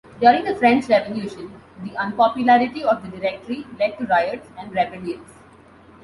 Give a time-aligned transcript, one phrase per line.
[0.19, 5.29] During the French Revolution, the unpopularity of the Directory led to riots and rebellions.